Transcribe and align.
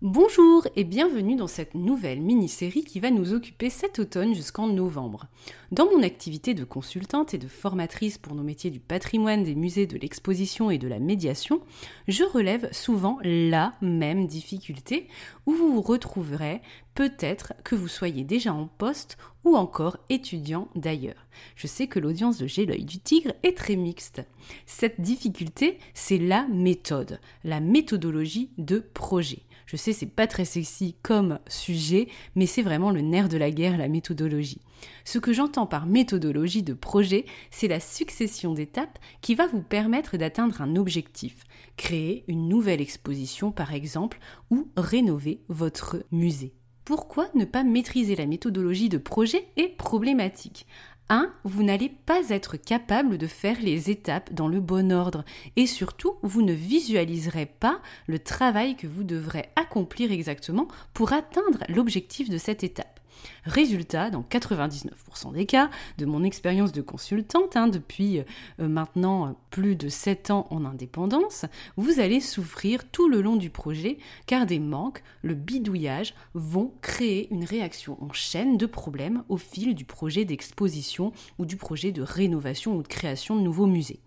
Bonjour 0.00 0.64
et 0.76 0.84
bienvenue 0.84 1.34
dans 1.34 1.48
cette 1.48 1.74
nouvelle 1.74 2.20
mini-série 2.20 2.84
qui 2.84 3.00
va 3.00 3.10
nous 3.10 3.32
occuper 3.32 3.68
cet 3.68 3.98
automne 3.98 4.32
jusqu'en 4.32 4.68
novembre. 4.68 5.26
Dans 5.72 5.86
mon 5.86 6.04
activité 6.04 6.54
de 6.54 6.62
consultante 6.62 7.34
et 7.34 7.38
de 7.38 7.48
formatrice 7.48 8.16
pour 8.16 8.36
nos 8.36 8.44
métiers 8.44 8.70
du 8.70 8.78
patrimoine, 8.78 9.42
des 9.42 9.56
musées, 9.56 9.88
de 9.88 9.98
l'exposition 9.98 10.70
et 10.70 10.78
de 10.78 10.86
la 10.86 11.00
médiation, 11.00 11.62
je 12.06 12.22
relève 12.22 12.72
souvent 12.72 13.18
la 13.24 13.74
même 13.82 14.28
difficulté 14.28 15.08
où 15.46 15.52
vous 15.52 15.72
vous 15.72 15.82
retrouverez 15.82 16.62
peut-être 16.94 17.54
que 17.64 17.74
vous 17.74 17.88
soyez 17.88 18.22
déjà 18.22 18.54
en 18.54 18.68
poste 18.68 19.18
ou 19.42 19.56
encore 19.56 19.98
étudiant 20.10 20.68
d'ailleurs. 20.76 21.26
Je 21.56 21.66
sais 21.66 21.88
que 21.88 21.98
l'audience 21.98 22.38
de 22.38 22.46
J'ai 22.46 22.66
l'œil 22.66 22.84
du 22.84 23.00
tigre 23.00 23.32
est 23.42 23.56
très 23.56 23.74
mixte. 23.74 24.22
Cette 24.64 25.00
difficulté, 25.00 25.78
c'est 25.92 26.18
la 26.18 26.46
méthode, 26.46 27.18
la 27.42 27.58
méthodologie 27.58 28.52
de 28.58 28.78
projet. 28.78 29.42
Je 29.68 29.76
sais, 29.76 29.92
c'est 29.92 30.06
pas 30.06 30.26
très 30.26 30.46
sexy 30.46 30.96
comme 31.02 31.40
sujet, 31.46 32.08
mais 32.34 32.46
c'est 32.46 32.62
vraiment 32.62 32.90
le 32.90 33.02
nerf 33.02 33.28
de 33.28 33.36
la 33.36 33.50
guerre, 33.50 33.76
la 33.76 33.88
méthodologie. 33.88 34.62
Ce 35.04 35.18
que 35.18 35.34
j'entends 35.34 35.66
par 35.66 35.84
méthodologie 35.84 36.62
de 36.62 36.72
projet, 36.72 37.26
c'est 37.50 37.68
la 37.68 37.78
succession 37.78 38.54
d'étapes 38.54 38.98
qui 39.20 39.34
va 39.34 39.46
vous 39.46 39.60
permettre 39.60 40.16
d'atteindre 40.16 40.62
un 40.62 40.74
objectif. 40.76 41.44
Créer 41.76 42.24
une 42.28 42.48
nouvelle 42.48 42.80
exposition, 42.80 43.52
par 43.52 43.74
exemple, 43.74 44.20
ou 44.50 44.70
rénover 44.78 45.42
votre 45.48 46.02
musée. 46.12 46.54
Pourquoi 46.86 47.28
ne 47.34 47.44
pas 47.44 47.62
maîtriser 47.62 48.16
la 48.16 48.24
méthodologie 48.24 48.88
de 48.88 48.96
projet 48.96 49.48
est 49.58 49.76
problématique 49.76 50.66
1. 51.08 51.32
Vous 51.44 51.62
n'allez 51.62 51.88
pas 51.88 52.28
être 52.30 52.56
capable 52.56 53.18
de 53.18 53.26
faire 53.26 53.60
les 53.60 53.90
étapes 53.90 54.32
dans 54.32 54.48
le 54.48 54.60
bon 54.60 54.92
ordre 54.92 55.24
et 55.56 55.66
surtout, 55.66 56.16
vous 56.22 56.42
ne 56.42 56.52
visualiserez 56.52 57.46
pas 57.46 57.80
le 58.06 58.18
travail 58.18 58.76
que 58.76 58.86
vous 58.86 59.04
devrez 59.04 59.48
accomplir 59.56 60.12
exactement 60.12 60.68
pour 60.94 61.12
atteindre 61.12 61.64
l'objectif 61.68 62.28
de 62.28 62.38
cette 62.38 62.64
étape. 62.64 63.00
Résultat, 63.44 64.10
dans 64.10 64.22
99% 64.22 65.32
des 65.32 65.46
cas, 65.46 65.70
de 65.98 66.06
mon 66.06 66.22
expérience 66.24 66.72
de 66.72 66.82
consultante, 66.82 67.56
hein, 67.56 67.68
depuis 67.68 68.20
euh, 68.60 68.68
maintenant 68.68 69.36
plus 69.50 69.76
de 69.76 69.88
7 69.88 70.30
ans 70.30 70.46
en 70.50 70.64
indépendance, 70.64 71.46
vous 71.76 72.00
allez 72.00 72.20
souffrir 72.20 72.88
tout 72.90 73.08
le 73.08 73.20
long 73.20 73.36
du 73.36 73.50
projet 73.50 73.98
car 74.26 74.46
des 74.46 74.58
manques, 74.58 75.02
le 75.22 75.34
bidouillage 75.34 76.14
vont 76.34 76.72
créer 76.82 77.28
une 77.32 77.44
réaction 77.44 77.96
en 78.02 78.12
chaîne 78.12 78.56
de 78.56 78.66
problèmes 78.66 79.24
au 79.28 79.36
fil 79.36 79.74
du 79.74 79.84
projet 79.84 80.24
d'exposition 80.24 81.12
ou 81.38 81.46
du 81.46 81.56
projet 81.56 81.92
de 81.92 82.02
rénovation 82.02 82.76
ou 82.76 82.82
de 82.82 82.88
création 82.88 83.36
de 83.36 83.42
nouveaux 83.42 83.66
musées. 83.66 84.00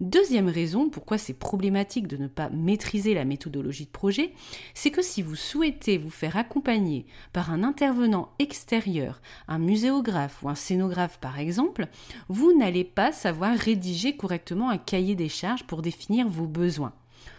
Deuxième 0.00 0.48
raison 0.48 0.88
pourquoi 0.88 1.18
c'est 1.18 1.34
problématique 1.34 2.08
de 2.08 2.16
ne 2.16 2.26
pas 2.26 2.50
maîtriser 2.50 3.14
la 3.14 3.24
méthodologie 3.24 3.84
de 3.84 3.90
projet, 3.90 4.32
c'est 4.74 4.90
que 4.90 5.02
si 5.02 5.22
vous 5.22 5.36
souhaitez 5.36 5.98
vous 5.98 6.10
faire 6.10 6.36
accompagner 6.36 7.06
par 7.32 7.50
un 7.50 7.62
intervenant 7.62 8.30
extérieur, 8.38 9.22
un 9.46 9.58
muséographe 9.58 10.42
ou 10.42 10.48
un 10.48 10.54
scénographe 10.54 11.18
par 11.20 11.38
exemple, 11.38 11.86
vous 12.28 12.56
n'allez 12.56 12.84
pas 12.84 13.12
savoir 13.12 13.56
rédiger 13.56 14.16
correctement 14.16 14.70
un 14.70 14.78
cahier 14.78 15.14
des 15.14 15.28
charges 15.28 15.64
pour 15.64 15.80
définir 15.80 16.28
vos 16.28 16.46
besoins. 16.46 16.92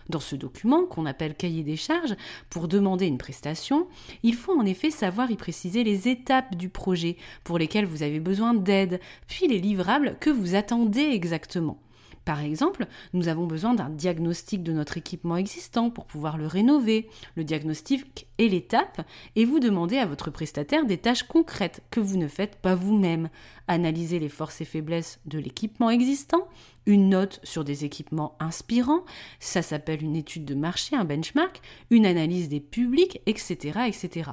Dans 0.10 0.20
ce 0.20 0.36
document, 0.36 0.86
qu'on 0.86 1.06
appelle 1.06 1.36
cahier 1.36 1.64
des 1.64 1.78
charges, 1.78 2.16
pour 2.50 2.68
demander 2.68 3.08
une 3.08 3.18
prestation, 3.18 3.88
il 4.24 4.36
faut 4.36 4.58
en 4.58 4.66
effet 4.66 4.92
savoir 4.92 5.32
y 5.32 5.36
préciser 5.36 5.84
les 5.84 6.08
étapes 6.08 6.56
du 6.56 6.70
projet 6.70 7.18
pour 7.44 7.58
lesquelles 7.58 7.86
vous 7.86 8.04
avez 8.04 8.20
besoin 8.20 8.54
d'aide, 8.54 9.00
puis 9.28 9.48
les 9.48 9.60
livrables 9.60 10.18
que 10.20 10.30
vous 10.30 10.56
attendez 10.56 11.02
exactement. 11.02 11.80
Par 12.26 12.42
exemple, 12.42 12.88
nous 13.14 13.28
avons 13.28 13.46
besoin 13.46 13.76
d'un 13.76 13.90
diagnostic 13.90 14.64
de 14.64 14.74
notre 14.74 14.98
équipement 14.98 15.38
existant 15.38 15.92
pour 15.92 16.06
pouvoir 16.06 16.40
le 16.40 16.48
rénover. 16.48 17.08
Le 17.36 17.44
diagnostic 17.44 18.26
est 18.40 18.48
l'étape 18.48 19.08
et 19.36 19.46
vous 19.46 19.60
demandez 19.60 19.98
à 19.98 20.08
votre 20.08 20.32
prestataire 20.32 20.88
des 20.88 20.98
tâches 20.98 21.24
concrètes 21.24 21.84
que 21.92 22.00
vous 22.00 22.18
ne 22.18 22.28
faites 22.28 22.56
pas 22.56 22.74
vous-même. 22.74 23.30
Analyser 23.68 24.18
les 24.18 24.30
forces 24.30 24.60
et 24.62 24.66
faiblesses 24.66 25.20
de 25.26 25.38
l'équipement 25.38 25.92
existant, 25.92 26.48
une 26.88 27.10
note 27.10 27.40
sur 27.44 27.64
des 27.64 27.86
équipements 27.86 28.36
inspirants, 28.40 29.06
ça 29.40 29.62
s'appelle 29.62 30.04
une 30.04 30.16
étude 30.16 30.46
de 30.46 30.56
marché, 30.56 30.96
un 30.96 31.06
benchmark, 31.06 31.62
une 31.92 32.08
analyse 32.08 32.50
des 32.50 32.60
publics, 32.60 33.22
etc. 33.28 33.82
etc. 33.88 34.32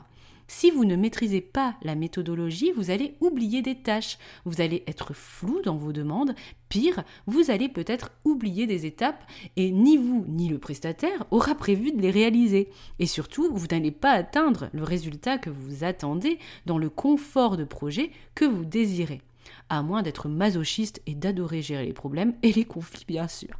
Si 0.54 0.70
vous 0.70 0.84
ne 0.84 0.96
maîtrisez 0.96 1.40
pas 1.40 1.76
la 1.80 1.94
méthodologie, 1.94 2.72
vous 2.72 2.90
allez 2.90 3.14
oublier 3.20 3.62
des 3.62 3.74
tâches, 3.74 4.18
vous 4.44 4.60
allez 4.60 4.84
être 4.86 5.14
flou 5.14 5.62
dans 5.62 5.76
vos 5.76 5.92
demandes, 5.92 6.34
pire, 6.68 7.04
vous 7.26 7.50
allez 7.50 7.70
peut-être 7.70 8.10
oublier 8.26 8.66
des 8.66 8.84
étapes 8.84 9.24
et 9.56 9.70
ni 9.70 9.96
vous 9.96 10.26
ni 10.28 10.50
le 10.50 10.58
prestataire 10.58 11.24
aura 11.30 11.54
prévu 11.54 11.90
de 11.90 12.02
les 12.02 12.10
réaliser. 12.10 12.68
Et 12.98 13.06
surtout, 13.06 13.48
vous 13.50 13.66
n'allez 13.70 13.92
pas 13.92 14.10
atteindre 14.10 14.68
le 14.74 14.84
résultat 14.84 15.38
que 15.38 15.48
vous 15.48 15.84
attendez 15.84 16.38
dans 16.66 16.76
le 16.76 16.90
confort 16.90 17.56
de 17.56 17.64
projet 17.64 18.10
que 18.34 18.44
vous 18.44 18.66
désirez, 18.66 19.22
à 19.70 19.82
moins 19.82 20.02
d'être 20.02 20.28
masochiste 20.28 21.00
et 21.06 21.14
d'adorer 21.14 21.62
gérer 21.62 21.86
les 21.86 21.94
problèmes 21.94 22.34
et 22.42 22.52
les 22.52 22.66
conflits 22.66 23.06
bien 23.08 23.26
sûr. 23.26 23.58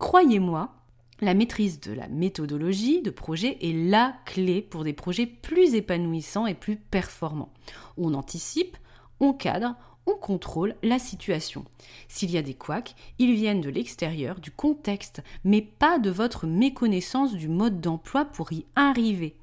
Croyez-moi, 0.00 0.77
la 1.20 1.34
maîtrise 1.34 1.80
de 1.80 1.92
la 1.92 2.08
méthodologie 2.08 3.02
de 3.02 3.10
projet 3.10 3.58
est 3.60 3.72
la 3.72 4.16
clé 4.24 4.62
pour 4.62 4.84
des 4.84 4.92
projets 4.92 5.26
plus 5.26 5.74
épanouissants 5.74 6.46
et 6.46 6.54
plus 6.54 6.76
performants. 6.76 7.52
On 7.96 8.14
anticipe, 8.14 8.76
on 9.20 9.32
cadre, 9.32 9.74
on 10.06 10.14
contrôle 10.14 10.74
la 10.82 10.98
situation. 10.98 11.64
S'il 12.08 12.30
y 12.30 12.38
a 12.38 12.42
des 12.42 12.54
couacs, 12.54 12.94
ils 13.18 13.34
viennent 13.34 13.60
de 13.60 13.68
l'extérieur, 13.68 14.40
du 14.40 14.50
contexte, 14.50 15.22
mais 15.44 15.60
pas 15.60 15.98
de 15.98 16.10
votre 16.10 16.46
méconnaissance 16.46 17.34
du 17.34 17.48
mode 17.48 17.80
d'emploi 17.80 18.24
pour 18.24 18.52
y 18.52 18.64
arriver. 18.74 19.36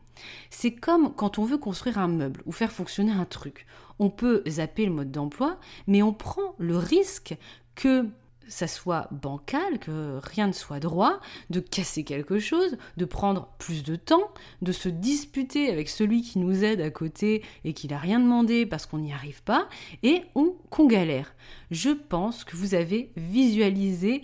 C'est 0.49 0.71
comme 0.71 1.13
quand 1.13 1.39
on 1.39 1.43
veut 1.43 1.57
construire 1.57 1.99
un 1.99 2.07
meuble 2.07 2.41
ou 2.45 2.51
faire 2.51 2.71
fonctionner 2.71 3.11
un 3.11 3.25
truc. 3.25 3.67
On 3.99 4.09
peut 4.09 4.43
zapper 4.47 4.85
le 4.85 4.93
mode 4.93 5.11
d'emploi, 5.11 5.59
mais 5.87 6.01
on 6.01 6.13
prend 6.13 6.55
le 6.57 6.77
risque 6.77 7.37
que 7.75 8.07
ça 8.47 8.67
soit 8.67 9.07
bancal, 9.11 9.79
que 9.79 10.19
rien 10.23 10.47
ne 10.47 10.53
soit 10.53 10.79
droit, 10.79 11.19
de 11.49 11.59
casser 11.59 12.03
quelque 12.03 12.39
chose, 12.39 12.77
de 12.97 13.05
prendre 13.05 13.49
plus 13.57 13.83
de 13.83 13.95
temps, 13.95 14.31
de 14.61 14.71
se 14.71 14.89
disputer 14.89 15.69
avec 15.69 15.89
celui 15.89 16.21
qui 16.21 16.39
nous 16.39 16.63
aide 16.63 16.81
à 16.81 16.89
côté 16.89 17.43
et 17.63 17.73
qui 17.73 17.87
n'a 17.87 17.97
rien 17.97 18.19
demandé 18.19 18.65
parce 18.65 18.85
qu'on 18.85 18.99
n'y 18.99 19.13
arrive 19.13 19.43
pas, 19.43 19.67
et 20.03 20.23
on 20.35 20.55
qu'on 20.69 20.87
galère. 20.87 21.35
Je 21.71 21.89
pense 21.89 22.43
que 22.43 22.55
vous 22.55 22.75
avez 22.75 23.11
visualisé 23.15 24.21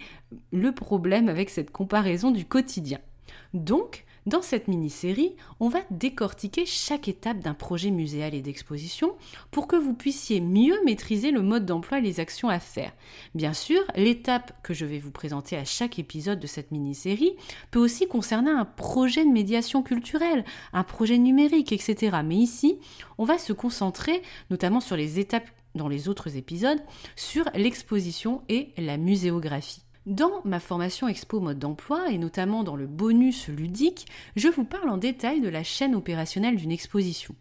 le 0.52 0.72
problème 0.72 1.30
avec 1.30 1.50
cette 1.50 1.72
comparaison 1.72 2.32
du 2.32 2.46
quotidien. 2.46 3.00
Donc, 3.54 4.06
dans 4.28 4.44
cette 4.44 4.68
mini-série, 4.68 5.36
on 5.60 5.70
va 5.70 5.80
décortiquer 5.90 6.66
chaque 6.66 7.08
étape 7.08 7.40
d'un 7.40 7.56
projet 7.56 7.90
muséal 7.90 8.36
et 8.36 8.42
d'exposition 8.42 9.16
pour 9.50 9.68
que 9.68 9.76
vous 9.76 9.96
puissiez 9.96 10.42
mieux 10.42 10.78
maîtriser 10.86 11.32
le 11.32 11.42
mode 11.42 11.66
d'emploi 11.66 11.98
et 11.98 12.02
les 12.02 12.20
actions 12.20 12.50
à 12.50 12.60
faire. 12.60 12.92
Bien 13.34 13.54
sûr, 13.54 13.82
l'étape 13.96 14.54
que 14.62 14.74
je 14.76 14.86
vais 14.86 15.00
vous 15.00 15.12
présenter 15.12 15.58
à 15.58 15.66
chaque 15.66 15.98
épisode 15.98 16.40
de 16.40 16.48
cette 16.48 16.72
mini-série 16.72 17.36
peut 17.72 17.80
aussi 17.80 18.08
concerner 18.08 18.52
un 18.52 18.66
projet 18.66 19.26
de 19.26 19.32
médiation 19.32 19.82
culturelle, 19.82 20.46
un 20.72 20.84
projet 20.84 21.18
numérique, 21.18 21.72
etc. 21.72 22.18
Mais 22.24 22.38
ici, 22.38 22.78
on 23.18 23.26
va 23.26 23.40
se 23.40 23.54
concentrer 23.54 24.22
notamment 24.52 24.82
sur 24.82 24.96
les 24.96 25.20
étapes 25.20 25.50
dans 25.74 25.88
les 25.88 26.10
autres 26.10 26.38
épisodes, 26.38 26.82
sur 27.16 27.46
l'exposition 27.56 28.44
et 28.50 28.70
la 28.78 28.98
muséographie. 28.98 29.82
Dans 30.08 30.42
ma 30.46 30.60
formation 30.60 31.08
Expo 31.08 31.40
mode 31.40 31.60
d'emploi 31.60 32.10
et 32.10 32.18
notamment 32.18 32.64
dans 32.64 32.76
le 32.76 32.88
bonus 32.88 33.50
ludique, 33.50 34.08
je 34.36 34.48
vous 34.48 34.64
parle 34.64 34.90
en 34.90 34.98
détail 34.98 35.42
de 35.42 35.50
la 35.50 35.64
chaîne 35.64 35.94
opérationnelle 35.94 36.56
d'une 36.56 36.72
exposition. 36.72 37.36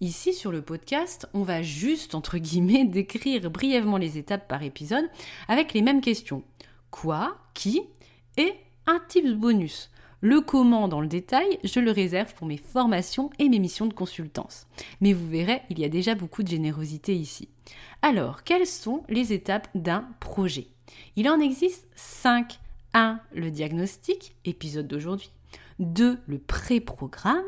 Ici 0.00 0.32
sur 0.32 0.52
le 0.52 0.62
podcast, 0.62 1.28
on 1.34 1.42
va 1.42 1.62
juste, 1.62 2.14
entre 2.14 2.38
guillemets, 2.38 2.84
décrire 2.86 3.50
brièvement 3.50 3.96
les 3.96 4.18
étapes 4.18 4.46
par 4.46 4.62
épisode 4.62 5.10
avec 5.48 5.74
les 5.74 5.82
mêmes 5.82 6.00
questions. 6.00 6.44
Quoi? 6.92 7.38
Qui? 7.54 7.82
Et 8.36 8.52
un 8.86 9.00
tips 9.08 9.32
bonus. 9.32 9.90
Le 10.20 10.40
comment 10.40 10.86
dans 10.86 11.00
le 11.00 11.08
détail, 11.08 11.58
je 11.64 11.80
le 11.80 11.90
réserve 11.90 12.34
pour 12.34 12.46
mes 12.46 12.56
formations 12.56 13.30
et 13.40 13.48
mes 13.48 13.58
missions 13.58 13.86
de 13.86 13.92
consultance. 13.92 14.68
Mais 15.00 15.12
vous 15.12 15.26
verrez, 15.26 15.62
il 15.70 15.80
y 15.80 15.84
a 15.84 15.88
déjà 15.88 16.14
beaucoup 16.14 16.44
de 16.44 16.48
générosité 16.48 17.16
ici. 17.16 17.48
Alors, 18.00 18.44
quelles 18.44 18.66
sont 18.66 19.02
les 19.08 19.32
étapes 19.32 19.68
d'un 19.74 20.08
projet? 20.20 20.68
Il 21.16 21.28
en 21.28 21.40
existe 21.40 21.86
5. 21.94 22.60
1. 22.94 23.20
Le 23.34 23.50
diagnostic, 23.50 24.36
épisode 24.44 24.88
d'aujourd'hui. 24.88 25.30
2. 25.78 26.18
Le 26.26 26.38
pré-programme. 26.38 27.44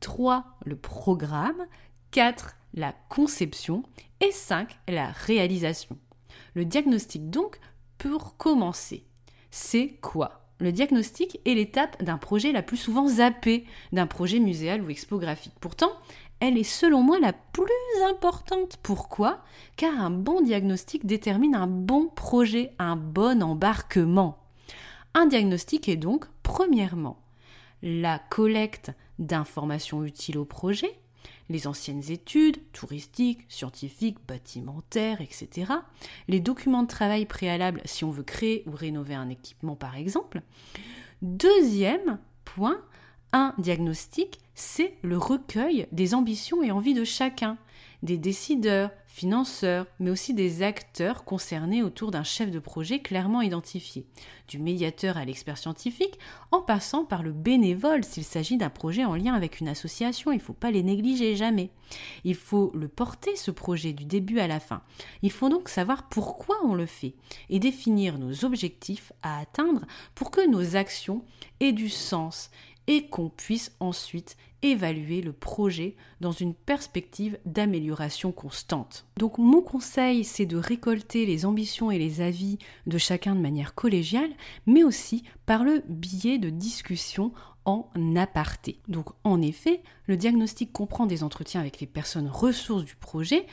3. 0.00 0.44
Le 0.64 0.76
programme. 0.76 1.66
4. 2.10 2.56
La 2.74 2.94
conception. 3.08 3.84
Et 4.20 4.32
5. 4.32 4.78
La 4.88 5.10
réalisation. 5.10 5.96
Le 6.54 6.64
diagnostic 6.64 7.30
donc, 7.30 7.60
pour 7.98 8.36
commencer, 8.36 9.04
c'est 9.50 9.98
quoi? 10.00 10.48
Le 10.58 10.72
diagnostic 10.72 11.40
est 11.46 11.54
l'étape 11.54 12.02
d'un 12.02 12.18
projet 12.18 12.52
la 12.52 12.62
plus 12.62 12.76
souvent 12.76 13.08
zappée 13.08 13.64
d'un 13.92 14.06
projet 14.06 14.40
muséal 14.40 14.82
ou 14.82 14.90
expographique. 14.90 15.54
Pourtant, 15.60 15.92
elle 16.40 16.58
est 16.58 16.64
selon 16.64 17.02
moi 17.02 17.20
la 17.20 17.32
plus 17.32 17.70
importante. 18.08 18.78
Pourquoi? 18.82 19.42
Car 19.76 20.00
un 20.00 20.10
bon 20.10 20.40
diagnostic 20.40 21.06
détermine 21.06 21.54
un 21.54 21.66
bon 21.66 22.08
projet, 22.08 22.72
un 22.78 22.96
bon 22.96 23.42
embarquement. 23.42 24.38
Un 25.14 25.26
diagnostic 25.26 25.88
est 25.88 25.96
donc, 25.96 26.26
premièrement, 26.42 27.20
la 27.82 28.18
collecte 28.18 28.92
d'informations 29.18 30.04
utiles 30.04 30.38
au 30.38 30.44
projet, 30.44 30.98
les 31.48 31.66
anciennes 31.66 32.10
études 32.10 32.58
touristiques, 32.72 33.44
scientifiques, 33.48 34.18
bâtimentaires, 34.26 35.20
etc. 35.20 35.72
Les 36.28 36.40
documents 36.40 36.84
de 36.84 36.88
travail 36.88 37.26
préalables 37.26 37.82
si 37.84 38.04
on 38.04 38.10
veut 38.10 38.22
créer 38.22 38.62
ou 38.66 38.70
rénover 38.70 39.14
un 39.14 39.28
équipement 39.28 39.76
par 39.76 39.96
exemple. 39.96 40.42
Deuxième 41.22 42.18
point, 42.44 42.80
un 43.32 43.54
diagnostic, 43.58 44.38
c'est 44.54 44.94
le 45.02 45.18
recueil 45.18 45.86
des 45.92 46.14
ambitions 46.14 46.62
et 46.62 46.70
envies 46.70 46.94
de 46.94 47.04
chacun 47.04 47.56
des 48.02 48.16
décideurs, 48.16 48.90
financeurs, 49.06 49.86
mais 49.98 50.10
aussi 50.10 50.32
des 50.32 50.62
acteurs 50.62 51.24
concernés 51.24 51.82
autour 51.82 52.10
d'un 52.10 52.22
chef 52.22 52.50
de 52.50 52.58
projet 52.58 53.00
clairement 53.00 53.42
identifié, 53.42 54.06
du 54.48 54.58
médiateur 54.58 55.16
à 55.16 55.24
l'expert 55.24 55.58
scientifique, 55.58 56.18
en 56.50 56.62
passant 56.62 57.04
par 57.04 57.22
le 57.22 57.32
bénévole 57.32 58.04
s'il 58.04 58.24
s'agit 58.24 58.56
d'un 58.56 58.70
projet 58.70 59.04
en 59.04 59.16
lien 59.16 59.34
avec 59.34 59.60
une 59.60 59.68
association, 59.68 60.32
il 60.32 60.36
ne 60.36 60.42
faut 60.42 60.52
pas 60.52 60.70
les 60.70 60.82
négliger 60.82 61.36
jamais. 61.36 61.70
Il 62.24 62.36
faut 62.36 62.70
le 62.74 62.88
porter, 62.88 63.36
ce 63.36 63.50
projet, 63.50 63.92
du 63.92 64.04
début 64.04 64.38
à 64.38 64.46
la 64.46 64.60
fin. 64.60 64.82
Il 65.22 65.32
faut 65.32 65.48
donc 65.48 65.68
savoir 65.68 66.08
pourquoi 66.08 66.56
on 66.64 66.74
le 66.74 66.86
fait 66.86 67.14
et 67.50 67.58
définir 67.58 68.18
nos 68.18 68.44
objectifs 68.44 69.12
à 69.22 69.40
atteindre 69.40 69.84
pour 70.14 70.30
que 70.30 70.46
nos 70.48 70.76
actions 70.76 71.24
aient 71.58 71.72
du 71.72 71.88
sens 71.88 72.50
et 72.86 73.06
qu'on 73.06 73.28
puisse 73.28 73.72
ensuite 73.80 74.36
évaluer 74.62 75.22
le 75.22 75.32
projet 75.32 75.96
dans 76.20 76.32
une 76.32 76.54
perspective 76.54 77.38
d'amélioration 77.46 78.32
constante. 78.32 79.06
Donc 79.16 79.38
mon 79.38 79.62
conseil, 79.62 80.24
c'est 80.24 80.46
de 80.46 80.56
récolter 80.56 81.24
les 81.24 81.46
ambitions 81.46 81.90
et 81.90 81.98
les 81.98 82.20
avis 82.20 82.58
de 82.86 82.98
chacun 82.98 83.34
de 83.34 83.40
manière 83.40 83.74
collégiale, 83.74 84.30
mais 84.66 84.82
aussi 84.82 85.24
par 85.46 85.64
le 85.64 85.82
biais 85.88 86.38
de 86.38 86.50
discussions 86.50 87.32
en 87.64 87.88
aparté. 88.16 88.80
Donc 88.88 89.10
en 89.24 89.40
effet, 89.40 89.82
le 90.06 90.16
diagnostic 90.16 90.72
comprend 90.72 91.06
des 91.06 91.22
entretiens 91.22 91.60
avec 91.60 91.80
les 91.80 91.86
personnes 91.86 92.28
ressources 92.28 92.84
du 92.84 92.96
projet, 92.96 93.46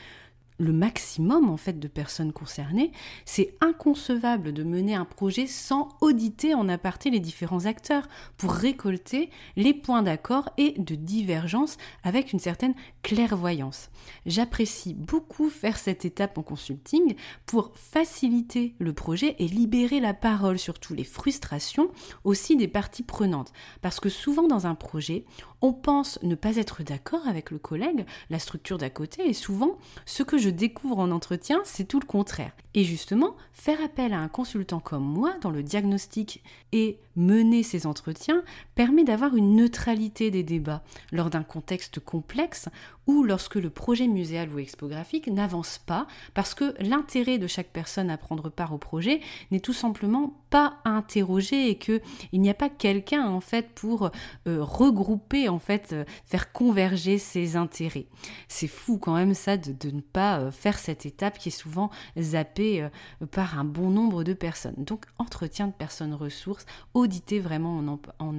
le 0.58 0.72
maximum 0.72 1.50
en 1.50 1.56
fait 1.56 1.78
de 1.78 1.88
personnes 1.88 2.32
concernées, 2.32 2.92
c'est 3.24 3.54
inconcevable 3.60 4.52
de 4.52 4.64
mener 4.64 4.94
un 4.94 5.04
projet 5.04 5.46
sans 5.46 5.88
auditer 6.00 6.54
en 6.54 6.68
aparté 6.68 7.10
les 7.10 7.20
différents 7.20 7.66
acteurs 7.66 8.08
pour 8.36 8.52
récolter 8.52 9.30
les 9.56 9.74
points 9.74 10.02
d'accord 10.02 10.50
et 10.58 10.74
de 10.78 10.94
divergence 10.94 11.76
avec 12.02 12.32
une 12.32 12.38
certaine 12.38 12.74
clairvoyance. 13.02 13.90
J'apprécie 14.26 14.94
beaucoup 14.94 15.48
faire 15.48 15.78
cette 15.78 16.04
étape 16.04 16.38
en 16.38 16.42
consulting 16.42 17.14
pour 17.46 17.72
faciliter 17.74 18.74
le 18.78 18.92
projet 18.92 19.36
et 19.38 19.46
libérer 19.46 20.00
la 20.00 20.14
parole 20.14 20.58
sur 20.58 20.78
toutes 20.78 20.96
les 20.96 21.04
frustrations 21.04 21.90
aussi 22.24 22.56
des 22.56 22.68
parties 22.68 23.02
prenantes 23.02 23.52
parce 23.80 24.00
que 24.00 24.08
souvent 24.08 24.48
dans 24.48 24.66
un 24.66 24.74
projet, 24.74 25.24
on 25.60 25.72
pense 25.72 26.18
ne 26.22 26.34
pas 26.34 26.56
être 26.56 26.82
d'accord 26.82 27.26
avec 27.26 27.50
le 27.50 27.58
collègue, 27.58 28.06
la 28.30 28.38
structure 28.38 28.78
d'à 28.78 28.90
côté, 28.90 29.28
et 29.28 29.32
souvent, 29.32 29.78
ce 30.06 30.22
que 30.22 30.38
je 30.38 30.47
découvre 30.50 30.98
en 30.98 31.10
entretien, 31.10 31.60
c'est 31.64 31.86
tout 31.86 32.00
le 32.00 32.06
contraire. 32.06 32.52
Et 32.74 32.84
justement, 32.84 33.34
faire 33.52 33.82
appel 33.82 34.12
à 34.12 34.20
un 34.20 34.28
consultant 34.28 34.80
comme 34.80 35.04
moi 35.04 35.34
dans 35.40 35.50
le 35.50 35.62
diagnostic 35.62 36.42
et 36.72 36.98
mener 37.16 37.62
ces 37.62 37.86
entretiens 37.86 38.42
permet 38.74 39.04
d'avoir 39.04 39.34
une 39.34 39.56
neutralité 39.56 40.30
des 40.30 40.42
débats 40.42 40.82
lors 41.10 41.30
d'un 41.30 41.42
contexte 41.42 42.00
complexe 42.00 42.68
ou 43.08 43.24
lorsque 43.24 43.56
le 43.56 43.70
projet 43.70 44.06
muséal 44.06 44.50
ou 44.54 44.58
expographique 44.58 45.26
n'avance 45.26 45.78
pas 45.78 46.06
parce 46.34 46.54
que 46.54 46.74
l'intérêt 46.78 47.38
de 47.38 47.46
chaque 47.46 47.70
personne 47.70 48.10
à 48.10 48.18
prendre 48.18 48.50
part 48.50 48.72
au 48.72 48.78
projet 48.78 49.20
n'est 49.50 49.60
tout 49.60 49.72
simplement 49.72 50.34
pas 50.50 50.78
interrogé 50.84 51.70
et 51.70 51.78
que 51.78 52.00
il 52.32 52.40
n'y 52.40 52.50
a 52.50 52.54
pas 52.54 52.68
quelqu'un 52.68 53.26
en 53.26 53.40
fait 53.40 53.70
pour 53.74 54.10
euh, 54.46 54.62
regrouper 54.62 55.48
en 55.48 55.58
fait 55.58 55.92
euh, 55.92 56.04
faire 56.26 56.52
converger 56.52 57.18
ses 57.18 57.56
intérêts. 57.56 58.06
C'est 58.46 58.68
fou 58.68 58.98
quand 58.98 59.14
même 59.14 59.34
ça 59.34 59.56
de, 59.56 59.90
ne 59.90 60.00
pas 60.00 60.38
euh, 60.38 60.50
faire 60.50 60.78
cette 60.78 61.06
étape 61.06 61.38
qui 61.38 61.48
est 61.48 61.52
souvent 61.52 61.90
zappée 62.18 62.86
par 63.30 63.58
un 63.58 63.64
bon 63.64 63.90
nombre 63.90 64.22
de 64.22 64.34
personnes. 64.34 64.74
Donc 64.76 65.06
entretien 65.18 65.66
de 65.66 65.72
personnes 65.72 66.14
ressources, 66.14 66.66
auditer 66.94 67.40
vraiment 67.40 67.78
en, 67.78 67.98
en 68.18 68.34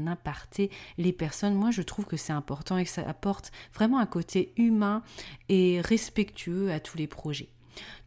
les 0.97 1.13
personnes. 1.13 1.55
Moi 1.55 1.71
je 1.71 1.81
trouve 1.81 2.05
que 2.05 2.17
c'est 2.17 2.33
important 2.33 2.77
et 2.77 2.83
que 2.83 2.89
ça 2.89 3.07
apporte 3.07 3.51
vraiment 3.73 3.99
un 3.99 4.05
côté 4.05 4.53
humain 4.59 5.01
et 5.47 5.81
respectueux 5.81 6.71
à 6.71 6.79
tous 6.79 6.97
les 6.97 7.07
projets. 7.07 7.49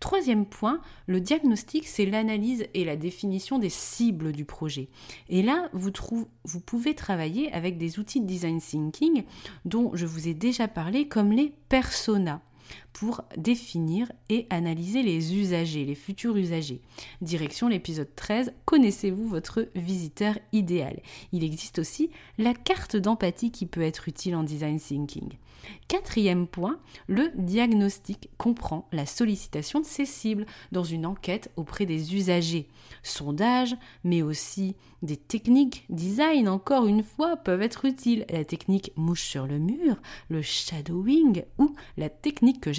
Troisième 0.00 0.46
point, 0.46 0.80
le 1.06 1.20
diagnostic, 1.20 1.86
c'est 1.86 2.04
l'analyse 2.04 2.66
et 2.74 2.84
la 2.84 2.96
définition 2.96 3.58
des 3.58 3.70
cibles 3.70 4.32
du 4.32 4.44
projet. 4.44 4.88
Et 5.28 5.42
là, 5.42 5.70
vous, 5.72 5.90
vous 6.44 6.60
pouvez 6.60 6.94
travailler 6.94 7.52
avec 7.52 7.78
des 7.78 7.98
outils 7.98 8.20
de 8.20 8.26
design 8.26 8.60
thinking 8.60 9.24
dont 9.64 9.90
je 9.94 10.06
vous 10.06 10.28
ai 10.28 10.34
déjà 10.34 10.68
parlé, 10.68 11.08
comme 11.08 11.32
les 11.32 11.52
personas 11.68 12.42
pour 12.92 13.22
définir 13.36 14.12
et 14.28 14.46
analyser 14.50 15.02
les 15.02 15.34
usagers, 15.34 15.84
les 15.84 15.94
futurs 15.94 16.36
usagers. 16.36 16.80
Direction 17.20 17.68
l'épisode 17.68 18.14
13, 18.14 18.52
connaissez-vous 18.64 19.28
votre 19.28 19.68
visiteur 19.74 20.38
idéal? 20.52 21.00
Il 21.32 21.44
existe 21.44 21.78
aussi 21.78 22.10
la 22.38 22.54
carte 22.54 22.96
d'empathie 22.96 23.50
qui 23.50 23.66
peut 23.66 23.82
être 23.82 24.08
utile 24.08 24.36
en 24.36 24.42
design 24.42 24.78
thinking. 24.78 25.30
Quatrième 25.88 26.46
point, 26.46 26.78
le 27.06 27.30
diagnostic 27.34 28.30
comprend 28.36 28.88
la 28.92 29.06
sollicitation 29.06 29.80
de 29.80 29.86
ses 29.86 30.06
cibles 30.06 30.46
dans 30.72 30.84
une 30.84 31.06
enquête 31.06 31.50
auprès 31.56 31.86
des 31.86 32.14
usagers. 32.14 32.68
Sondage, 33.02 33.76
mais 34.04 34.22
aussi 34.22 34.74
des 35.02 35.16
techniques 35.16 35.84
design, 35.88 36.48
encore 36.48 36.86
une 36.86 37.02
fois, 37.02 37.36
peuvent 37.36 37.62
être 37.62 37.84
utiles. 37.84 38.24
La 38.30 38.44
technique 38.44 38.92
mouche 38.96 39.24
sur 39.24 39.46
le 39.46 39.58
mur, 39.58 39.96
le 40.28 40.42
shadowing 40.42 41.42
ou 41.58 41.74
la 41.96 42.08
technique 42.08 42.60
que 42.60 42.72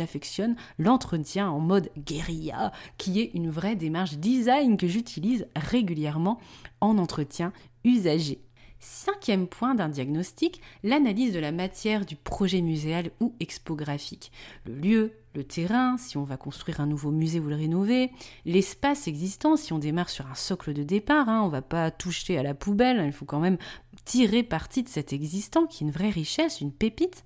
l'entretien 0.78 1.50
en 1.50 1.60
mode 1.60 1.90
guérilla, 1.98 2.72
qui 2.98 3.20
est 3.20 3.32
une 3.34 3.50
vraie 3.50 3.76
démarche 3.76 4.18
design 4.18 4.78
que 4.78 4.88
j'utilise 4.88 5.48
régulièrement 5.56 6.40
en 6.82 6.98
entretien 6.98 7.54
usager. 7.84 8.40
Cinquième 8.80 9.48
point 9.48 9.76
d'un 9.76 9.88
diagnostic, 9.88 10.62
l'analyse 10.84 11.34
de 11.34 11.40
la 11.40 11.54
matière 11.54 12.06
du 12.06 12.18
projet 12.18 12.62
muséal 12.62 13.12
ou 13.22 13.34
expographique. 13.40 14.32
Le 14.66 14.76
lieu, 14.76 15.14
le 15.34 15.44
terrain, 15.44 15.98
si 15.98 16.18
on 16.18 16.24
va 16.24 16.38
construire 16.38 16.80
un 16.80 16.86
nouveau 16.86 17.12
musée 17.12 17.40
ou 17.40 17.48
le 17.48 17.56
rénover, 17.56 18.12
l'espace 18.46 19.08
existant, 19.08 19.56
si 19.56 19.74
on 19.74 19.80
démarre 19.80 20.10
sur 20.10 20.28
un 20.28 20.36
socle 20.36 20.74
de 20.74 20.84
départ, 20.84 21.30
hein, 21.30 21.42
on 21.44 21.50
va 21.50 21.62
pas 21.62 21.92
toucher 21.92 22.38
à 22.38 22.44
la 22.44 22.54
poubelle, 22.54 23.02
il 23.06 23.12
faut 23.12 23.26
quand 23.26 23.40
même 23.40 23.58
tirer 24.06 24.44
parti 24.44 24.84
de 24.84 24.90
cet 24.90 25.14
existant 25.14 25.66
qui 25.66 25.84
est 25.84 25.88
une 25.88 25.94
vraie 25.94 26.10
richesse, 26.10 26.62
une 26.62 26.72
pépite, 26.72 27.24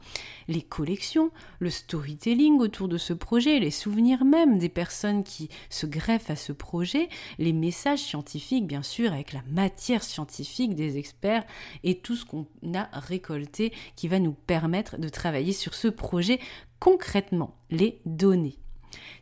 les 0.47 0.61
collections, 0.61 1.31
le 1.59 1.69
storytelling 1.69 2.59
autour 2.59 2.87
de 2.87 2.97
ce 2.97 3.13
projet, 3.13 3.59
les 3.59 3.71
souvenirs 3.71 4.25
même 4.25 4.57
des 4.57 4.69
personnes 4.69 5.23
qui 5.23 5.49
se 5.69 5.85
greffent 5.85 6.29
à 6.29 6.35
ce 6.35 6.51
projet, 6.51 7.09
les 7.39 7.53
messages 7.53 7.99
scientifiques 7.99 8.67
bien 8.67 8.83
sûr 8.83 9.11
avec 9.11 9.33
la 9.33 9.41
matière 9.49 10.03
scientifique 10.03 10.75
des 10.75 10.97
experts 10.97 11.45
et 11.83 11.99
tout 11.99 12.15
ce 12.15 12.25
qu'on 12.25 12.47
a 12.73 12.89
récolté 12.93 13.73
qui 13.95 14.07
va 14.07 14.19
nous 14.19 14.33
permettre 14.33 14.97
de 14.97 15.09
travailler 15.09 15.53
sur 15.53 15.73
ce 15.73 15.87
projet 15.87 16.39
concrètement, 16.79 17.55
les 17.69 17.99
données. 18.05 18.57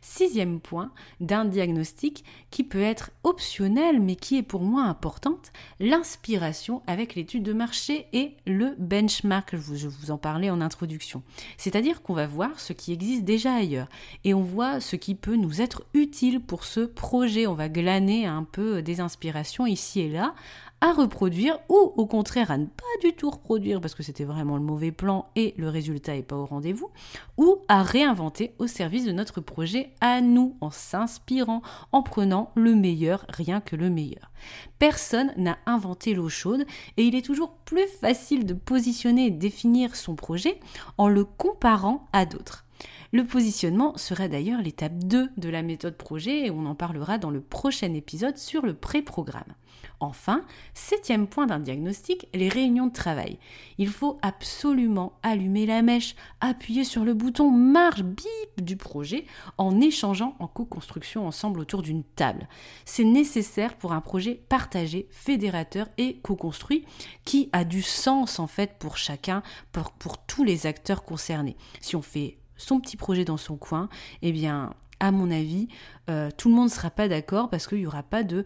Sixième 0.00 0.60
point 0.60 0.92
d'un 1.20 1.44
diagnostic 1.44 2.24
qui 2.50 2.64
peut 2.64 2.82
être 2.82 3.10
optionnel 3.24 4.00
mais 4.00 4.16
qui 4.16 4.36
est 4.36 4.42
pour 4.42 4.62
moi 4.62 4.84
importante, 4.84 5.52
l'inspiration 5.80 6.82
avec 6.86 7.14
l'étude 7.14 7.42
de 7.42 7.52
marché 7.52 8.06
et 8.12 8.36
le 8.46 8.74
benchmark, 8.78 9.56
je 9.56 9.88
vous 9.88 10.10
en 10.10 10.18
parlais 10.18 10.50
en 10.50 10.60
introduction. 10.60 11.22
C'est-à-dire 11.56 12.02
qu'on 12.02 12.14
va 12.14 12.26
voir 12.26 12.60
ce 12.60 12.72
qui 12.72 12.92
existe 12.92 13.24
déjà 13.24 13.54
ailleurs 13.54 13.88
et 14.24 14.34
on 14.34 14.42
voit 14.42 14.80
ce 14.80 14.96
qui 14.96 15.14
peut 15.14 15.36
nous 15.36 15.60
être 15.60 15.82
utile 15.94 16.40
pour 16.40 16.64
ce 16.64 16.80
projet. 16.80 17.46
On 17.46 17.54
va 17.54 17.68
glaner 17.68 18.26
un 18.26 18.44
peu 18.44 18.82
des 18.82 19.00
inspirations 19.00 19.66
ici 19.66 20.00
et 20.00 20.08
là 20.08 20.34
à 20.80 20.92
reproduire 20.92 21.58
ou 21.68 21.92
au 21.96 22.06
contraire 22.06 22.50
à 22.50 22.58
ne 22.58 22.66
pas 22.66 22.84
du 23.02 23.12
tout 23.12 23.30
reproduire 23.30 23.80
parce 23.80 23.94
que 23.94 24.02
c'était 24.02 24.24
vraiment 24.24 24.56
le 24.56 24.62
mauvais 24.62 24.92
plan 24.92 25.26
et 25.34 25.54
le 25.56 25.68
résultat 25.68 26.14
n'est 26.14 26.22
pas 26.22 26.36
au 26.36 26.44
rendez-vous, 26.44 26.90
ou 27.38 27.58
à 27.68 27.82
réinventer 27.82 28.54
au 28.58 28.66
service 28.66 29.04
de 29.04 29.12
notre 29.12 29.40
projet 29.40 29.90
à 30.00 30.20
nous 30.20 30.56
en 30.60 30.70
s'inspirant, 30.70 31.62
en 31.92 32.02
prenant 32.02 32.50
le 32.54 32.74
meilleur, 32.74 33.24
rien 33.28 33.60
que 33.60 33.76
le 33.76 33.90
meilleur. 33.90 34.30
Personne 34.78 35.32
n'a 35.36 35.58
inventé 35.66 36.14
l'eau 36.14 36.28
chaude 36.28 36.66
et 36.96 37.04
il 37.04 37.14
est 37.14 37.24
toujours 37.24 37.52
plus 37.64 37.86
facile 38.00 38.44
de 38.44 38.54
positionner 38.54 39.26
et 39.26 39.30
définir 39.30 39.96
son 39.96 40.14
projet 40.14 40.60
en 40.98 41.08
le 41.08 41.24
comparant 41.24 42.06
à 42.12 42.26
d'autres. 42.26 42.65
Le 43.12 43.24
positionnement 43.24 43.96
serait 43.96 44.28
d'ailleurs 44.28 44.62
l'étape 44.62 44.98
2 44.98 45.30
de 45.36 45.48
la 45.48 45.62
méthode 45.62 45.96
projet 45.96 46.46
et 46.46 46.50
on 46.50 46.66
en 46.66 46.74
parlera 46.74 47.18
dans 47.18 47.30
le 47.30 47.40
prochain 47.40 47.92
épisode 47.94 48.36
sur 48.36 48.66
le 48.66 48.74
pré-programme. 48.74 49.54
Enfin, 50.00 50.42
septième 50.74 51.26
point 51.26 51.46
d'un 51.46 51.58
diagnostic, 51.58 52.28
les 52.34 52.48
réunions 52.48 52.86
de 52.86 52.92
travail. 52.92 53.38
Il 53.78 53.88
faut 53.88 54.18
absolument 54.20 55.18
allumer 55.22 55.64
la 55.64 55.80
mèche, 55.82 56.16
appuyer 56.40 56.84
sur 56.84 57.04
le 57.04 57.14
bouton 57.14 57.50
marche 57.50 58.02
bip 58.02 58.26
du 58.62 58.76
projet 58.76 59.24
en 59.56 59.80
échangeant 59.80 60.36
en 60.38 60.48
co-construction 60.48 61.26
ensemble 61.26 61.60
autour 61.60 61.82
d'une 61.82 62.04
table. 62.04 62.48
C'est 62.84 63.04
nécessaire 63.04 63.76
pour 63.76 63.92
un 63.92 64.00
projet 64.00 64.34
partagé, 64.48 65.08
fédérateur 65.10 65.88
et 65.96 66.18
co-construit 66.22 66.84
qui 67.24 67.48
a 67.52 67.64
du 67.64 67.82
sens 67.82 68.38
en 68.38 68.46
fait 68.46 68.78
pour 68.78 68.96
chacun, 68.98 69.42
pour, 69.72 70.18
tous 70.26 70.44
les 70.44 70.66
acteurs 70.66 71.04
concernés. 71.04 71.56
Si 71.80 71.96
on 71.96 72.02
fait 72.02 72.36
son 72.56 72.80
petit 72.80 72.96
projet 72.96 73.24
dans 73.24 73.36
son 73.36 73.56
coin, 73.56 73.88
eh 74.22 74.32
bien, 74.32 74.74
à 75.00 75.10
mon 75.10 75.30
avis, 75.30 75.68
euh, 76.08 76.30
tout 76.36 76.48
le 76.48 76.54
monde 76.54 76.68
ne 76.68 76.74
sera 76.74 76.90
pas 76.90 77.08
d'accord 77.08 77.50
parce 77.50 77.66
qu'il 77.66 77.78
n'y 77.78 77.86
aura 77.86 78.02
pas 78.02 78.22
de, 78.22 78.44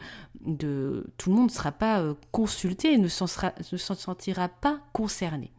Tout 1.16 1.30
le 1.30 1.36
monde 1.36 1.48
ne 1.48 1.54
sera 1.54 1.72
pas 1.72 2.00
euh, 2.00 2.14
consulté 2.32 2.92
et 2.92 2.98
ne 2.98 3.08
s'en 3.08 3.26
sentira 3.26 4.48
pas 4.48 4.80
concerné. 4.92 5.52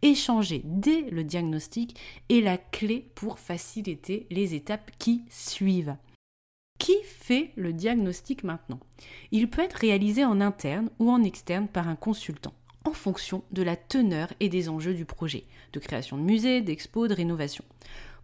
Échanger 0.00 0.62
dès 0.64 1.02
le 1.10 1.24
diagnostic 1.24 1.98
est 2.30 2.40
la 2.40 2.56
clé 2.56 3.10
pour 3.14 3.38
faciliter 3.38 4.26
les 4.30 4.54
étapes 4.54 4.90
qui 4.98 5.24
suivent. 5.28 5.96
Qui 6.78 6.96
fait 7.04 7.52
le 7.56 7.72
diagnostic 7.72 8.44
maintenant? 8.44 8.80
Il 9.32 9.50
peut 9.50 9.62
être 9.62 9.74
réalisé 9.74 10.24
en 10.24 10.40
interne 10.40 10.88
ou 10.98 11.10
en 11.10 11.22
externe 11.22 11.68
par 11.68 11.88
un 11.88 11.96
consultant 11.96 12.54
en 12.84 12.92
fonction 12.92 13.42
de 13.52 13.62
la 13.62 13.76
teneur 13.76 14.32
et 14.40 14.48
des 14.48 14.68
enjeux 14.68 14.94
du 14.94 15.04
projet, 15.04 15.44
de 15.72 15.78
création 15.78 16.16
de 16.16 16.22
musée, 16.22 16.60
d'expo, 16.60 17.08
de 17.08 17.14
rénovation. 17.14 17.64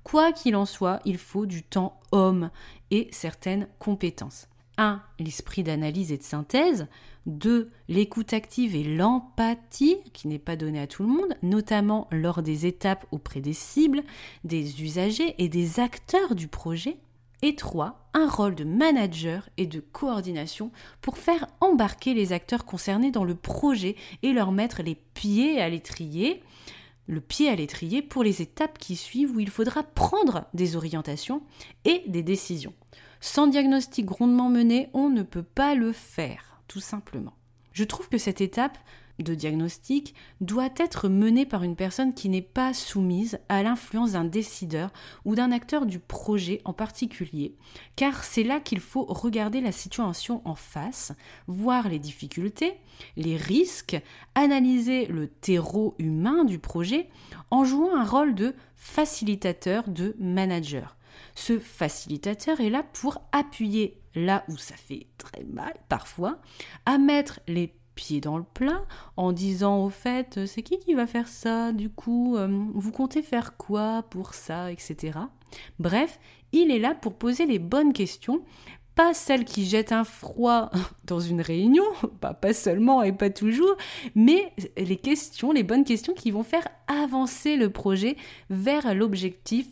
Quoi 0.02 0.32
qu'il 0.32 0.54
en 0.56 0.66
soit, 0.66 1.00
il 1.04 1.18
faut 1.18 1.46
du 1.46 1.62
temps 1.62 1.98
homme 2.12 2.50
et 2.90 3.08
certaines 3.10 3.68
compétences. 3.78 4.48
1. 4.76 5.02
L'esprit 5.18 5.62
d'analyse 5.62 6.12
et 6.12 6.18
de 6.18 6.22
synthèse. 6.22 6.86
2. 7.26 7.70
L'écoute 7.88 8.34
active 8.34 8.74
et 8.74 8.84
l'empathie, 8.84 9.96
qui 10.12 10.28
n'est 10.28 10.38
pas 10.38 10.56
donnée 10.56 10.80
à 10.80 10.86
tout 10.86 11.02
le 11.02 11.08
monde, 11.08 11.34
notamment 11.42 12.06
lors 12.10 12.42
des 12.42 12.66
étapes 12.66 13.06
auprès 13.12 13.40
des 13.40 13.54
cibles, 13.54 14.02
des 14.44 14.82
usagers 14.82 15.34
et 15.38 15.48
des 15.48 15.80
acteurs 15.80 16.34
du 16.34 16.48
projet. 16.48 16.98
Et 17.46 17.56
3. 17.56 18.08
Un 18.14 18.26
rôle 18.26 18.54
de 18.54 18.64
manager 18.64 19.50
et 19.58 19.66
de 19.66 19.78
coordination 19.78 20.72
pour 21.02 21.18
faire 21.18 21.46
embarquer 21.60 22.14
les 22.14 22.32
acteurs 22.32 22.64
concernés 22.64 23.10
dans 23.10 23.22
le 23.22 23.34
projet 23.34 23.96
et 24.22 24.32
leur 24.32 24.50
mettre 24.50 24.82
les 24.82 24.94
pieds 24.94 25.60
à 25.60 25.68
l'étrier, 25.68 26.42
le 27.06 27.20
pied 27.20 27.50
à 27.50 27.54
l'étrier 27.54 28.00
pour 28.00 28.24
les 28.24 28.40
étapes 28.40 28.78
qui 28.78 28.96
suivent 28.96 29.36
où 29.36 29.40
il 29.40 29.50
faudra 29.50 29.82
prendre 29.82 30.46
des 30.54 30.74
orientations 30.74 31.42
et 31.84 32.02
des 32.06 32.22
décisions. 32.22 32.72
Sans 33.20 33.46
diagnostic 33.46 34.06
grondement 34.06 34.48
mené, 34.48 34.88
on 34.94 35.10
ne 35.10 35.22
peut 35.22 35.42
pas 35.42 35.74
le 35.74 35.92
faire, 35.92 36.62
tout 36.66 36.80
simplement. 36.80 37.34
Je 37.72 37.84
trouve 37.84 38.08
que 38.08 38.16
cette 38.16 38.40
étape 38.40 38.78
de 39.18 39.34
diagnostic 39.34 40.14
doit 40.40 40.70
être 40.76 41.08
menée 41.08 41.46
par 41.46 41.62
une 41.62 41.76
personne 41.76 42.14
qui 42.14 42.28
n'est 42.28 42.42
pas 42.42 42.74
soumise 42.74 43.38
à 43.48 43.62
l'influence 43.62 44.12
d'un 44.12 44.24
décideur 44.24 44.92
ou 45.24 45.34
d'un 45.34 45.52
acteur 45.52 45.86
du 45.86 45.98
projet 45.98 46.60
en 46.64 46.72
particulier, 46.72 47.54
car 47.96 48.24
c'est 48.24 48.42
là 48.42 48.60
qu'il 48.60 48.80
faut 48.80 49.04
regarder 49.04 49.60
la 49.60 49.72
situation 49.72 50.42
en 50.44 50.54
face, 50.54 51.12
voir 51.46 51.88
les 51.88 51.98
difficultés, 51.98 52.74
les 53.16 53.36
risques, 53.36 54.00
analyser 54.34 55.06
le 55.06 55.28
terreau 55.28 55.94
humain 55.98 56.44
du 56.44 56.58
projet 56.58 57.08
en 57.50 57.64
jouant 57.64 57.96
un 57.96 58.04
rôle 58.04 58.34
de 58.34 58.54
facilitateur, 58.76 59.88
de 59.88 60.16
manager. 60.18 60.96
Ce 61.34 61.58
facilitateur 61.58 62.60
est 62.60 62.70
là 62.70 62.82
pour 62.82 63.22
appuyer 63.32 64.00
là 64.14 64.44
où 64.48 64.56
ça 64.56 64.76
fait 64.76 65.06
très 65.18 65.44
mal 65.44 65.74
parfois, 65.88 66.38
à 66.86 66.98
mettre 66.98 67.40
les 67.48 67.74
pied 67.94 68.20
dans 68.20 68.36
le 68.36 68.44
plat 68.44 68.84
en 69.16 69.32
disant 69.32 69.82
au 69.82 69.88
fait 69.88 70.38
euh, 70.38 70.46
c'est 70.46 70.62
qui 70.62 70.78
qui 70.78 70.94
va 70.94 71.06
faire 71.06 71.28
ça 71.28 71.72
du 71.72 71.90
coup 71.90 72.36
euh, 72.36 72.48
vous 72.74 72.92
comptez 72.92 73.22
faire 73.22 73.56
quoi 73.56 74.04
pour 74.10 74.34
ça 74.34 74.70
etc 74.72 75.18
bref 75.78 76.18
il 76.52 76.70
est 76.70 76.78
là 76.78 76.94
pour 76.94 77.14
poser 77.14 77.46
les 77.46 77.58
bonnes 77.58 77.92
questions 77.92 78.42
pas 78.94 79.14
celles 79.14 79.44
qui 79.44 79.66
jettent 79.66 79.92
un 79.92 80.04
froid 80.04 80.70
dans 81.04 81.20
une 81.20 81.40
réunion, 81.40 81.84
pas, 82.20 82.34
pas 82.34 82.52
seulement 82.52 83.02
et 83.02 83.12
pas 83.12 83.30
toujours, 83.30 83.76
mais 84.14 84.52
les 84.76 84.96
questions, 84.96 85.52
les 85.52 85.62
bonnes 85.62 85.84
questions 85.84 86.14
qui 86.14 86.30
vont 86.30 86.42
faire 86.42 86.66
avancer 86.86 87.56
le 87.56 87.70
projet 87.70 88.16
vers 88.50 88.94
l'objectif 88.94 89.66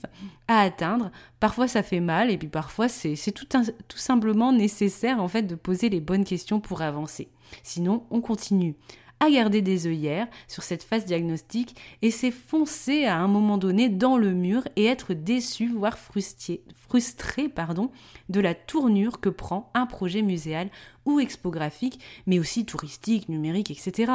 à 0.48 0.60
atteindre. 0.60 1.10
Parfois 1.40 1.68
ça 1.68 1.82
fait 1.82 2.00
mal 2.00 2.30
et 2.30 2.38
puis 2.38 2.48
parfois 2.48 2.88
c'est 2.88 3.16
tout, 3.32 3.46
tout 3.46 3.98
simplement 3.98 4.52
nécessaire 4.52 5.20
en 5.20 5.28
fait 5.28 5.42
de 5.42 5.54
poser 5.54 5.88
les 5.88 6.00
bonnes 6.00 6.24
questions 6.24 6.60
pour 6.60 6.82
avancer. 6.82 7.28
Sinon, 7.62 8.04
on 8.10 8.20
continue 8.20 8.76
garder 9.30 9.62
des 9.62 9.86
œillères 9.86 10.28
sur 10.48 10.62
cette 10.62 10.82
phase 10.82 11.04
diagnostique 11.04 11.76
et 12.02 12.10
s'effoncer 12.10 13.04
à 13.04 13.18
un 13.18 13.28
moment 13.28 13.58
donné 13.58 13.88
dans 13.88 14.16
le 14.16 14.32
mur 14.32 14.62
et 14.76 14.86
être 14.86 15.14
déçu, 15.14 15.68
voire 15.68 15.98
frustré, 15.98 16.62
frustré 16.74 17.48
pardon, 17.48 17.90
de 18.28 18.40
la 18.40 18.54
tournure 18.54 19.20
que 19.20 19.28
prend 19.28 19.70
un 19.74 19.86
projet 19.86 20.22
muséal 20.22 20.70
ou 21.04 21.20
expographique, 21.20 22.00
mais 22.26 22.38
aussi 22.38 22.64
touristique, 22.64 23.28
numérique, 23.28 23.70
etc. 23.70 24.12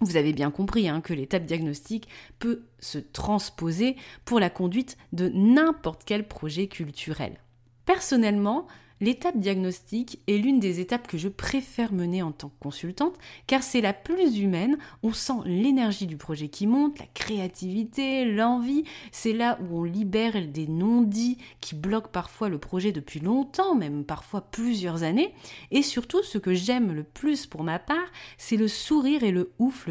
Vous 0.00 0.16
avez 0.16 0.32
bien 0.32 0.50
compris 0.50 0.88
hein, 0.88 1.00
que 1.00 1.14
l'étape 1.14 1.46
diagnostique 1.46 2.08
peut 2.38 2.64
se 2.80 2.98
transposer 2.98 3.96
pour 4.24 4.40
la 4.40 4.50
conduite 4.50 4.98
de 5.12 5.30
n'importe 5.34 6.02
quel 6.04 6.26
projet 6.26 6.66
culturel. 6.66 7.38
Personnellement, 7.86 8.66
L'étape 9.04 9.36
diagnostique 9.36 10.20
est 10.28 10.38
l'une 10.38 10.60
des 10.60 10.80
étapes 10.80 11.06
que 11.06 11.18
je 11.18 11.28
préfère 11.28 11.92
mener 11.92 12.22
en 12.22 12.32
tant 12.32 12.48
que 12.48 12.58
consultante 12.58 13.18
car 13.46 13.62
c'est 13.62 13.82
la 13.82 13.92
plus 13.92 14.38
humaine, 14.38 14.78
on 15.02 15.12
sent 15.12 15.42
l'énergie 15.44 16.06
du 16.06 16.16
projet 16.16 16.48
qui 16.48 16.66
monte, 16.66 16.98
la 16.98 17.06
créativité, 17.12 18.24
l'envie, 18.24 18.84
c'est 19.12 19.34
là 19.34 19.58
où 19.60 19.80
on 19.80 19.84
libère 19.84 20.48
des 20.48 20.66
non-dits 20.66 21.36
qui 21.60 21.74
bloquent 21.74 22.08
parfois 22.08 22.48
le 22.48 22.56
projet 22.56 22.92
depuis 22.92 23.20
longtemps, 23.20 23.74
même 23.74 24.06
parfois 24.06 24.40
plusieurs 24.40 25.02
années, 25.02 25.34
et 25.70 25.82
surtout 25.82 26.22
ce 26.22 26.38
que 26.38 26.54
j'aime 26.54 26.94
le 26.94 27.04
plus 27.04 27.44
pour 27.44 27.62
ma 27.62 27.78
part, 27.78 28.10
c'est 28.38 28.56
le 28.56 28.68
sourire 28.68 29.22
et 29.22 29.32
le 29.32 29.52
ouf, 29.58 29.86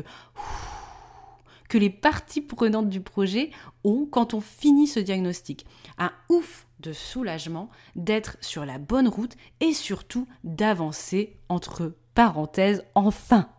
que 1.69 1.77
les 1.77 1.91
parties 1.91 2.41
prenantes 2.41 2.89
du 2.89 3.01
projet 3.01 3.51
ont 3.83 4.07
quand 4.09 4.33
on 4.33 4.41
finit 4.41 4.87
ce 4.87 4.99
diagnostic. 4.99 5.67
Un 5.99 6.11
ouf 6.29 6.67
de 6.83 6.93
soulagement 6.93 7.69
d'être 7.95 8.37
sur 8.41 8.65
la 8.65 8.77
bonne 8.77 9.07
route 9.07 9.35
et 9.59 9.73
surtout 9.73 10.27
d'avancer 10.43 11.37
entre 11.49 11.95
parenthèses 12.13 12.83
enfin. 12.93 13.49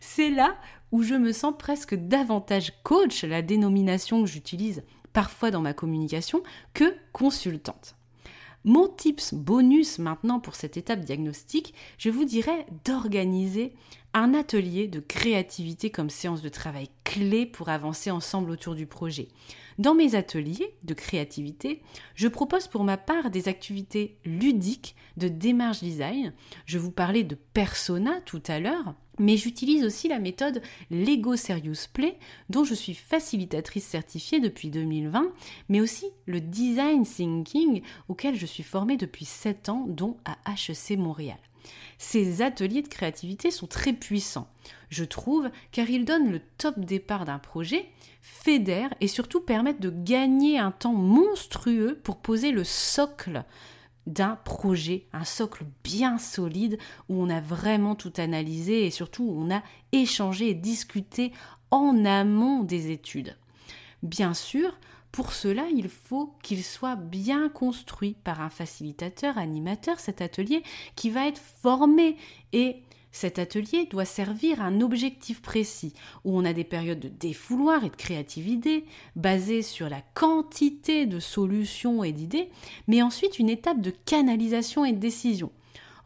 C'est 0.00 0.30
là 0.30 0.56
où 0.92 1.02
je 1.02 1.14
me 1.14 1.32
sens 1.32 1.54
presque 1.58 1.94
davantage 1.94 2.72
coach, 2.82 3.24
la 3.24 3.42
dénomination 3.42 4.22
que 4.22 4.28
j'utilise 4.28 4.82
parfois 5.12 5.50
dans 5.50 5.60
ma 5.60 5.74
communication, 5.74 6.42
que 6.72 6.94
consultante. 7.12 7.96
Mon 8.64 8.88
tips 8.88 9.32
bonus 9.32 9.98
maintenant 9.98 10.38
pour 10.38 10.54
cette 10.54 10.76
étape 10.76 11.00
diagnostique, 11.00 11.74
je 11.96 12.10
vous 12.10 12.24
dirais 12.24 12.66
d'organiser 12.84 13.72
un 14.12 14.34
atelier 14.34 14.88
de 14.88 15.00
créativité 15.00 15.90
comme 15.90 16.10
séance 16.10 16.42
de 16.42 16.48
travail 16.48 16.88
clé 17.04 17.46
pour 17.46 17.68
avancer 17.68 18.10
ensemble 18.10 18.50
autour 18.50 18.74
du 18.74 18.86
projet. 18.86 19.28
Dans 19.78 19.94
mes 19.94 20.14
ateliers 20.14 20.74
de 20.84 20.94
créativité, 20.94 21.82
je 22.14 22.28
propose 22.28 22.66
pour 22.66 22.84
ma 22.84 22.96
part 22.96 23.30
des 23.30 23.48
activités 23.48 24.16
ludiques 24.24 24.94
de 25.16 25.28
démarche 25.28 25.80
design. 25.80 26.32
Je 26.66 26.78
vous 26.78 26.90
parlais 26.90 27.24
de 27.24 27.34
persona 27.34 28.20
tout 28.26 28.42
à 28.46 28.58
l'heure, 28.58 28.94
mais 29.18 29.36
j'utilise 29.36 29.84
aussi 29.84 30.08
la 30.08 30.18
méthode 30.18 30.60
Lego 30.90 31.36
Serious 31.36 31.86
Play, 31.92 32.18
dont 32.48 32.64
je 32.64 32.74
suis 32.74 32.94
facilitatrice 32.94 33.86
certifiée 33.86 34.40
depuis 34.40 34.70
2020, 34.70 35.32
mais 35.68 35.80
aussi 35.80 36.06
le 36.26 36.40
design 36.40 37.04
thinking, 37.04 37.82
auquel 38.08 38.34
je 38.34 38.46
suis 38.46 38.62
formée 38.62 38.96
depuis 38.96 39.24
7 39.24 39.68
ans, 39.68 39.84
dont 39.88 40.16
à 40.24 40.36
HEC 40.50 40.98
Montréal. 40.98 41.38
Ces 41.98 42.42
ateliers 42.42 42.82
de 42.82 42.88
créativité 42.88 43.50
sont 43.50 43.66
très 43.66 43.92
puissants, 43.92 44.48
je 44.88 45.04
trouve, 45.04 45.50
car 45.72 45.88
ils 45.90 46.04
donnent 46.04 46.30
le 46.30 46.40
top 46.58 46.78
départ 46.78 47.24
d'un 47.24 47.38
projet, 47.38 47.88
fédèrent 48.22 48.94
et 49.00 49.08
surtout 49.08 49.40
permettent 49.40 49.80
de 49.80 49.90
gagner 49.90 50.58
un 50.58 50.70
temps 50.70 50.94
monstrueux 50.94 51.98
pour 52.02 52.18
poser 52.18 52.52
le 52.52 52.64
socle 52.64 53.44
d'un 54.06 54.36
projet, 54.44 55.06
un 55.12 55.24
socle 55.24 55.64
bien 55.84 56.18
solide 56.18 56.78
où 57.08 57.22
on 57.22 57.30
a 57.30 57.40
vraiment 57.40 57.94
tout 57.94 58.12
analysé 58.16 58.86
et 58.86 58.90
surtout 58.90 59.24
où 59.24 59.42
on 59.42 59.54
a 59.54 59.62
échangé 59.92 60.50
et 60.50 60.54
discuté 60.54 61.32
en 61.70 62.04
amont 62.04 62.62
des 62.62 62.90
études. 62.90 63.36
Bien 64.02 64.34
sûr, 64.34 64.78
pour 65.12 65.32
cela, 65.32 65.66
il 65.74 65.88
faut 65.88 66.34
qu'il 66.42 66.62
soit 66.62 66.96
bien 66.96 67.48
construit 67.48 68.16
par 68.22 68.40
un 68.40 68.50
facilitateur, 68.50 69.38
animateur, 69.38 69.98
cet 69.98 70.20
atelier, 70.20 70.62
qui 70.94 71.10
va 71.10 71.26
être 71.26 71.40
formé 71.62 72.16
et 72.52 72.82
cet 73.12 73.40
atelier 73.40 73.86
doit 73.86 74.04
servir 74.04 74.62
un 74.62 74.80
objectif 74.80 75.42
précis, 75.42 75.94
où 76.24 76.38
on 76.38 76.44
a 76.44 76.52
des 76.52 76.64
périodes 76.64 77.00
de 77.00 77.08
défouloir 77.08 77.84
et 77.84 77.90
de 77.90 77.96
créativité, 77.96 78.84
basées 79.16 79.62
sur 79.62 79.88
la 79.88 80.00
quantité 80.14 81.06
de 81.06 81.18
solutions 81.18 82.04
et 82.04 82.12
d'idées, 82.12 82.50
mais 82.86 83.02
ensuite 83.02 83.38
une 83.38 83.50
étape 83.50 83.80
de 83.80 83.90
canalisation 83.90 84.84
et 84.84 84.92
de 84.92 84.98
décision. 84.98 85.50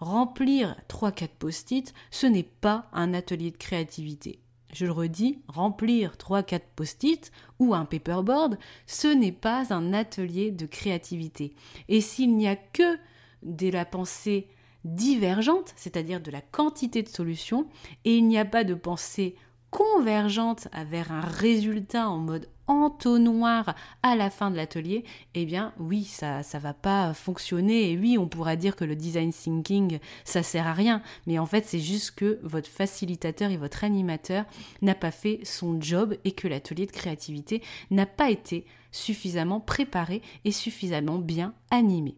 Remplir 0.01 0.77
3-4 0.89 1.29
post-it, 1.39 1.95
ce 2.11 2.27
n'est 2.27 2.43
pas 2.43 2.89
un 2.93 3.15
atelier 3.15 3.51
de 3.51 3.57
créativité. 3.57 4.41
Je 4.75 4.87
le 4.87 4.93
redis, 4.93 5.39
remplir 5.47 6.17
3-4 6.17 6.61
post-it 6.75 7.31
ou 7.61 7.75
un 7.75 7.85
paperboard, 7.85 8.59
ce 8.87 9.07
n'est 9.07 9.31
pas 9.31 9.73
un 9.73 9.93
atelier 9.93 10.51
de 10.51 10.67
créativité. 10.67 11.55
Et 11.89 12.01
s'il 12.01 12.37
n'y 12.37 12.49
a 12.49 12.57
que 12.57 12.99
de 13.45 13.71
la 13.71 13.85
pensée 13.85 14.49
divergente, 14.85 15.73
c'est-à-dire 15.77 16.21
de 16.21 16.33
la 16.33 16.41
quantité 16.41 17.05
de 17.05 17.09
solutions, 17.09 17.69
et 18.05 18.17
il 18.17 18.27
n'y 18.27 18.37
a 18.37 18.45
pas 18.45 18.65
de 18.65 18.75
pensée 18.75 19.37
convergente 19.71 20.67
vers 20.91 21.13
un 21.13 21.21
résultat 21.21 22.09
en 22.09 22.19
mode 22.19 22.49
entonnoir 22.67 23.75
à 24.03 24.17
la 24.17 24.31
fin 24.31 24.51
de 24.51 24.57
l'atelier, 24.57 25.05
eh 25.35 25.45
bien 25.45 25.73
oui, 25.79 26.05
ça 26.05 26.43
ça 26.43 26.59
va 26.59 26.75
pas 26.75 27.15
fonctionner 27.15 27.91
et 27.91 27.99
oui, 27.99 28.19
on 28.19 28.29
pourra 28.29 28.57
dire 28.57 28.77
que 28.77 28.85
le 28.85 28.97
design 28.97 29.33
thinking 29.33 29.99
ça 30.25 30.43
sert 30.43 30.67
à 30.67 30.73
rien, 30.73 31.03
mais 31.27 31.39
en 31.39 31.47
fait, 31.47 31.65
c'est 31.67 31.81
juste 31.81 32.13
que 32.13 32.39
votre 32.43 32.69
facilitateur 32.69 33.51
et 33.51 33.57
votre 33.57 33.85
animateur 33.85 34.45
n'a 34.83 34.95
pas 34.95 35.11
fait 35.11 35.41
son 35.45 35.81
job 35.81 36.17
et 36.25 36.33
que 36.33 36.49
l'atelier 36.49 36.87
de 36.87 36.93
créativité 36.93 37.63
n'a 37.91 38.07
pas 38.07 38.31
été 38.31 38.65
suffisamment 38.93 39.61
préparé 39.61 40.23
et 40.45 40.53
suffisamment 40.53 41.19
bien 41.19 41.55
animé. 41.71 42.17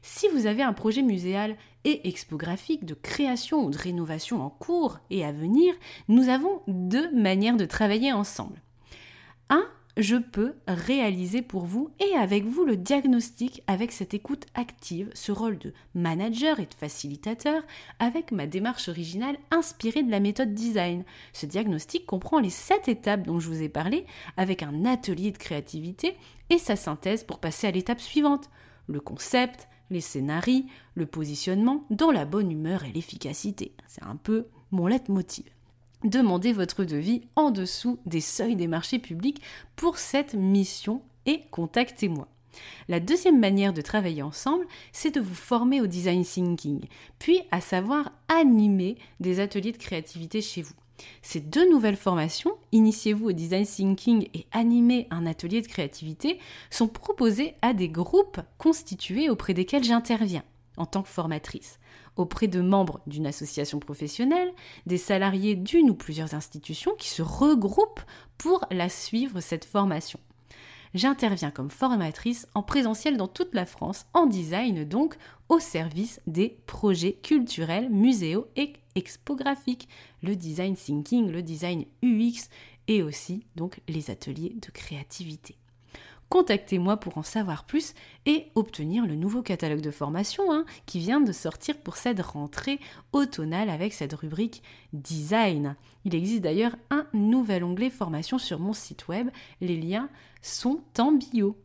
Si 0.00 0.28
vous 0.28 0.46
avez 0.46 0.62
un 0.62 0.72
projet 0.72 1.02
muséal 1.02 1.56
et 1.84 2.08
expographique 2.08 2.84
de 2.84 2.94
création 2.94 3.64
ou 3.64 3.70
de 3.70 3.78
rénovation 3.78 4.42
en 4.42 4.50
cours 4.50 4.98
et 5.10 5.24
à 5.24 5.32
venir, 5.32 5.74
nous 6.08 6.28
avons 6.28 6.62
deux 6.66 7.12
manières 7.14 7.56
de 7.56 7.64
travailler 7.64 8.12
ensemble. 8.12 8.62
Un, 9.50 9.64
je 9.96 10.16
peux 10.16 10.54
réaliser 10.68 11.42
pour 11.42 11.64
vous 11.64 11.90
et 11.98 12.16
avec 12.16 12.44
vous 12.44 12.64
le 12.64 12.76
diagnostic 12.76 13.62
avec 13.66 13.90
cette 13.90 14.14
écoute 14.14 14.46
active, 14.54 15.10
ce 15.12 15.32
rôle 15.32 15.58
de 15.58 15.72
manager 15.94 16.60
et 16.60 16.66
de 16.66 16.74
facilitateur, 16.74 17.62
avec 17.98 18.30
ma 18.30 18.46
démarche 18.46 18.88
originale 18.88 19.36
inspirée 19.50 20.04
de 20.04 20.10
la 20.10 20.20
méthode 20.20 20.54
design. 20.54 21.04
Ce 21.32 21.46
diagnostic 21.46 22.06
comprend 22.06 22.38
les 22.38 22.50
sept 22.50 22.86
étapes 22.86 23.26
dont 23.26 23.40
je 23.40 23.48
vous 23.48 23.62
ai 23.62 23.68
parlé, 23.68 24.06
avec 24.36 24.62
un 24.62 24.84
atelier 24.84 25.32
de 25.32 25.38
créativité 25.38 26.16
et 26.50 26.58
sa 26.58 26.76
synthèse 26.76 27.24
pour 27.24 27.40
passer 27.40 27.66
à 27.66 27.72
l'étape 27.72 28.00
suivante. 28.00 28.50
Le 28.86 29.00
concept, 29.00 29.68
les 29.90 30.00
scénarios, 30.00 30.64
le 30.94 31.06
positionnement, 31.06 31.84
dans 31.90 32.10
la 32.10 32.24
bonne 32.24 32.52
humeur 32.52 32.84
et 32.84 32.92
l'efficacité. 32.92 33.74
C'est 33.86 34.04
un 34.04 34.16
peu 34.16 34.46
mon 34.70 34.86
leitmotiv. 34.86 35.44
Demandez 36.04 36.52
votre 36.52 36.84
devis 36.84 37.22
en 37.34 37.50
dessous 37.50 37.98
des 38.06 38.20
seuils 38.20 38.54
des 38.54 38.68
marchés 38.68 39.00
publics 39.00 39.42
pour 39.74 39.98
cette 39.98 40.34
mission 40.34 41.02
et 41.26 41.42
contactez-moi. 41.50 42.28
La 42.88 43.00
deuxième 43.00 43.40
manière 43.40 43.72
de 43.72 43.80
travailler 43.80 44.22
ensemble, 44.22 44.66
c'est 44.92 45.14
de 45.14 45.20
vous 45.20 45.34
former 45.34 45.80
au 45.80 45.86
design 45.86 46.24
thinking, 46.24 46.86
puis 47.18 47.42
à 47.50 47.60
savoir 47.60 48.12
animer 48.28 48.96
des 49.18 49.40
ateliers 49.40 49.72
de 49.72 49.76
créativité 49.76 50.40
chez 50.40 50.62
vous. 50.62 50.74
Ces 51.22 51.40
deux 51.40 51.68
nouvelles 51.70 51.96
formations, 51.96 52.54
Initiez-vous 52.72 53.30
au 53.30 53.32
design 53.32 53.66
thinking 53.66 54.28
et 54.34 54.46
animez 54.52 55.06
un 55.10 55.26
atelier 55.26 55.62
de 55.62 55.66
créativité, 55.66 56.38
sont 56.70 56.88
proposées 56.88 57.54
à 57.62 57.74
des 57.74 57.88
groupes 57.88 58.40
constitués 58.56 59.30
auprès 59.30 59.54
desquels 59.54 59.84
j'interviens 59.84 60.44
en 60.76 60.86
tant 60.86 61.02
que 61.02 61.08
formatrice, 61.08 61.78
auprès 62.18 62.48
de 62.48 62.60
membres 62.60 63.00
d'une 63.06 63.26
association 63.26 63.78
professionnelle, 63.78 64.52
des 64.84 64.98
salariés 64.98 65.54
d'une 65.54 65.90
ou 65.90 65.94
plusieurs 65.94 66.34
institutions 66.34 66.94
qui 66.98 67.08
se 67.08 67.22
regroupent 67.22 68.02
pour 68.36 68.66
la 68.70 68.90
suivre 68.90 69.40
cette 69.40 69.64
formation. 69.64 70.20
J'interviens 70.94 71.50
comme 71.50 71.70
formatrice 71.70 72.46
en 72.54 72.62
présentiel 72.62 73.16
dans 73.16 73.28
toute 73.28 73.54
la 73.54 73.66
France, 73.66 74.06
en 74.14 74.26
design 74.26 74.84
donc, 74.84 75.16
au 75.48 75.58
service 75.60 76.20
des 76.26 76.58
projets 76.66 77.14
culturels, 77.14 77.90
muséaux 77.90 78.48
et 78.56 78.72
expographiques, 78.94 79.88
le 80.22 80.34
design 80.34 80.74
thinking, 80.74 81.30
le 81.30 81.42
design 81.42 81.84
UX 82.02 82.48
et 82.88 83.02
aussi 83.02 83.44
donc 83.54 83.80
les 83.86 84.10
ateliers 84.10 84.56
de 84.60 84.70
créativité. 84.70 85.56
Contactez-moi 86.28 86.98
pour 86.98 87.16
en 87.16 87.22
savoir 87.22 87.64
plus 87.64 87.94
et 88.26 88.48
obtenir 88.54 89.06
le 89.06 89.14
nouveau 89.14 89.42
catalogue 89.42 89.80
de 89.80 89.90
formation 89.90 90.52
hein, 90.52 90.66
qui 90.84 90.98
vient 90.98 91.20
de 91.20 91.32
sortir 91.32 91.78
pour 91.78 91.96
cette 91.96 92.20
rentrée 92.20 92.80
automnale 93.12 93.70
avec 93.70 93.94
cette 93.94 94.12
rubrique 94.12 94.62
design. 94.92 95.74
Il 96.04 96.14
existe 96.14 96.42
d'ailleurs 96.42 96.76
un 96.90 97.06
nouvel 97.14 97.64
onglet 97.64 97.90
formation 97.90 98.38
sur 98.38 98.60
mon 98.60 98.74
site 98.74 99.08
web. 99.08 99.30
Les 99.60 99.80
liens 99.80 100.10
sont 100.42 100.80
en 100.98 101.12
bio. 101.12 101.56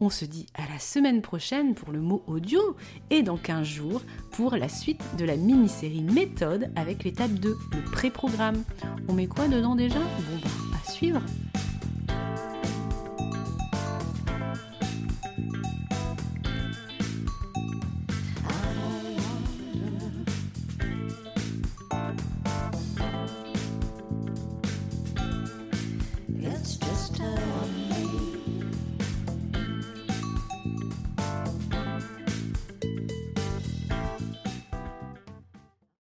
On 0.00 0.10
se 0.10 0.24
dit 0.24 0.46
à 0.54 0.62
la 0.72 0.78
semaine 0.78 1.22
prochaine 1.22 1.74
pour 1.74 1.92
le 1.92 2.00
mot 2.00 2.22
audio 2.26 2.76
et 3.10 3.22
dans 3.22 3.36
15 3.36 3.66
jours 3.66 4.02
pour 4.32 4.56
la 4.56 4.68
suite 4.68 5.02
de 5.18 5.24
la 5.24 5.36
mini-série 5.36 6.02
méthode 6.02 6.70
avec 6.76 7.04
l'étape 7.04 7.32
2, 7.32 7.56
le 7.72 7.90
pré-programme. 7.90 8.62
On 9.08 9.12
met 9.12 9.26
quoi 9.26 9.48
dedans 9.48 9.76
déjà? 9.76 10.00
Bon, 10.00 10.38
bah, 10.42 10.78
à 10.84 10.90
suivre 10.90 11.22